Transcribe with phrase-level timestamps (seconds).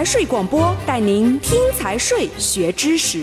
[0.00, 3.22] 财税广播带您听财税学知识。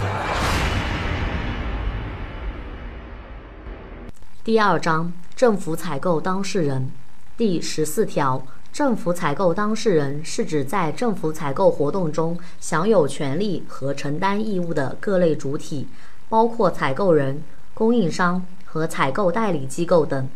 [4.44, 6.92] 第二章政府采购当事人
[7.36, 15.88] 第十四条，政府采购当事人是指在政府采购活动中享有权利和承担义务的各类主体，
[16.30, 17.42] 包括采购人、
[17.74, 20.30] 供应商和采购代理机构等。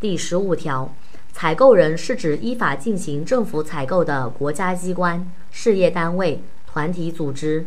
[0.00, 0.92] 第十五条，
[1.36, 7.66] 采购人是指依法进行政府采购的国家机关、事业单位、团体组织。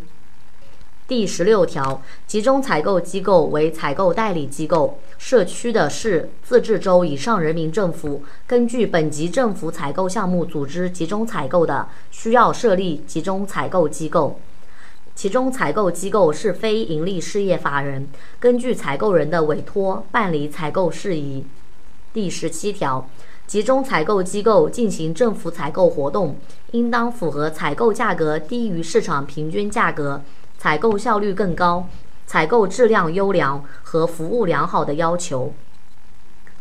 [1.08, 4.98] 第十六条，集中采购机构为采购代理机构。
[5.20, 14.40] 社区的市、自治州以上人民政府根据本级政府采购项目组织集中采购的，需要设立集中采购机构。
[15.14, 18.08] 其中采购机构是非营利事业法人，
[18.40, 21.46] 根据采购人的委托办理采购事宜。
[22.12, 23.08] 第十七条，
[23.50, 26.36] 集中采购机构进行政府采购活动，
[26.70, 30.22] 应当符合采购价格低于市场平均价格。
[30.60, 31.88] 采购效率更高、
[32.28, 35.52] 采购质量优良和服务良好的要求。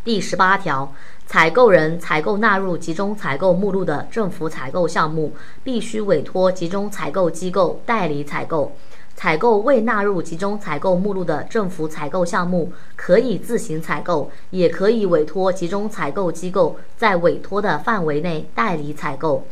[0.02, 0.94] 第十八条，
[1.26, 8.72] 采购人采购纳入集中采购目录的政府采购项目，必须委托集中采购机构代理采购；
[9.18, 19.44] 采购未纳入集中采购目录的政府采购项目，可以自行采购，也可以委托集中采购机构在委托的范围内代理采购。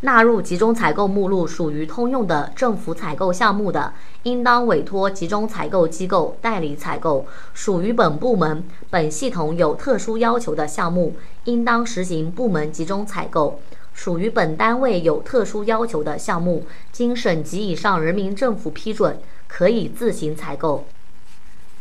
[0.00, 3.92] 纳入集中采购目录属于通用的政府采购项目的，
[4.24, 13.60] 应当委托集中采购机构代理采购；属于本部门、本系统有特殊要求的项目，应当实行部门集中采购；
[13.98, 19.18] 属于本单位有特殊要求的项目，经省级以上人民政府批准，
[19.48, 20.84] 可以自行采购。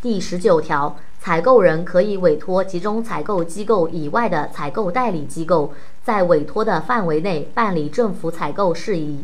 [0.01, 5.71] 第十九条，采购人可以委托集中采购机构以外的采购代理机构，
[6.03, 9.23] 在委托的范围内办理政府采购事宜。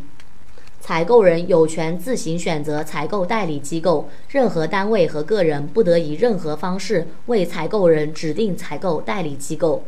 [0.80, 9.82] 采购人有权自行选择采购代理机构，任何单位和个人不得以任何方式为采购人指定采购代理机构。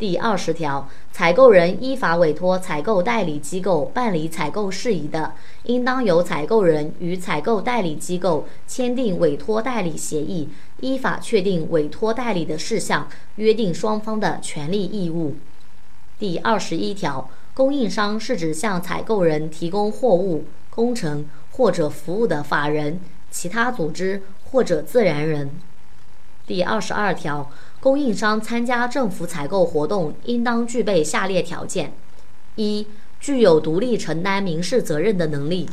[0.00, 5.34] 第二十条，采购人依法委托采购代理机构办理采购事宜的，
[5.64, 10.48] 应当由采购人与采购代理机构签订委托代理协议，
[10.80, 13.06] 依法确定委托代理的事项，
[13.36, 15.36] 约定双方的权利义务。
[16.18, 22.98] 第二十一条，供应商是指向采购人提供货物、工程或者服务的法人、
[23.30, 25.50] 其他组织或者自然人。
[26.50, 27.48] 第二十二条。
[27.78, 31.94] 供应商参加政府采购活动，应当具备下列条件：
[32.56, 32.88] 一、
[33.20, 35.66] 具有独立承担民事责任的能力；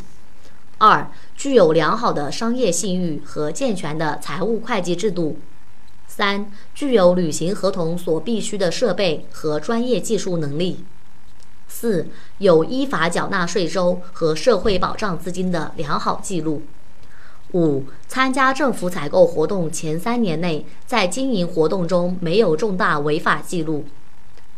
[0.78, 5.38] 二、具有良好的商业信誉和健全的财务会计制度；
[6.08, 10.78] 三、具有履行合同所必需的设备和专业技术能力；
[11.68, 12.08] 四、
[12.38, 16.62] 有依法缴纳税收和社会保障资金的良好记录。
[17.54, 23.86] 五、参加政府采购活动前三年内，在经营活动中没有重大违法记录。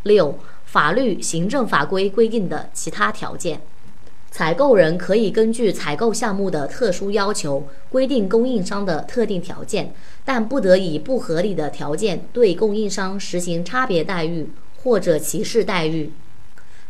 [0.04, 3.62] 六、法律、行政法规规定的其他条件。
[4.32, 9.94] 采购人可以根据采购项目的特殊要求，规定供应商的特定条件，
[10.26, 14.50] 但不得以不合理的条件对供应商实行差别待遇
[14.82, 16.12] 或者歧视待遇。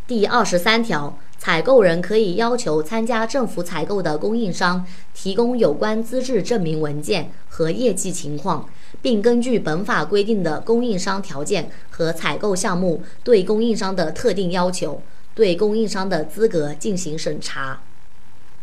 [0.08, 1.18] 第二十三条。
[1.40, 8.68] 采购人可以要求参加政府采购的供应商提供有关资质证明文件和业绩情况，
[9.02, 15.02] 并根据本法规定的供应商条件和采购项目对供应商的特定要求，
[15.34, 17.80] 对供应商的资格进行审查。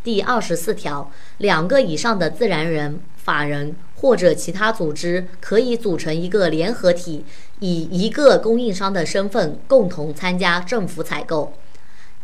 [0.04, 7.24] 第二十四条，两个以上的自然人、法人或者其他组织可以组成一个联合体，
[7.60, 11.54] 以一个供应商的身份共同参加政府采购。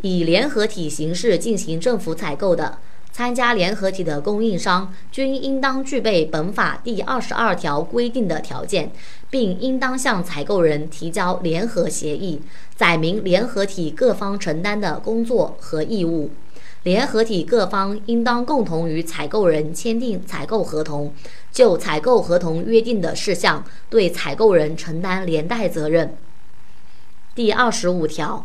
[0.03, 2.79] 以联合体形式进行政府采购的，
[3.13, 8.91] 参加联合体的供应商均应当具备本法第二十二条规定的条件，
[9.31, 12.41] 并应当向采购人提交联合协议，
[12.75, 16.31] 载明联合体各方承担的工作和义务。
[16.83, 21.15] 联合体各方应当共同与采购人签订采购合同，
[21.53, 26.17] 就采购合同约定的事项对采购人承担连带责任。
[27.37, 28.45] 第二十五条。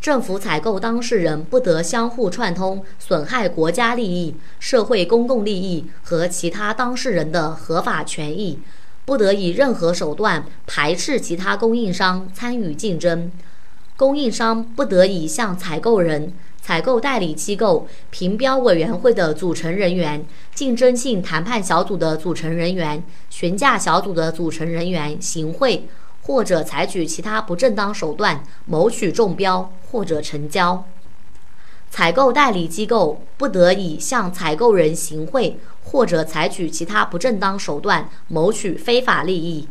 [0.00, 8.58] 政府采购当事人不得相互串通，损害国家利益、社会公共利益和其他当事人的合法权益；
[9.04, 13.30] 不得以任何手段排斥其他供应商参与竞争。
[13.98, 16.32] 供应商不得以向采购人、
[16.62, 20.24] 采购代理机构、评标委员会的组成人员、
[20.54, 25.86] 竞争性谈判小组的组成人员、询价小组的组成人员行贿。
[26.30, 30.84] 或者采取其他不正当手段谋取中标或者成交。
[31.90, 39.66] 采购代理机构不得以向采购人行贿或者采取其他不正当手段谋取非法利益。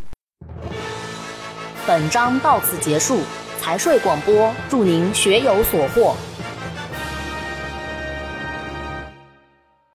[1.87, 3.21] 本章到此结束，
[3.57, 6.13] 财税广播祝您学有所获。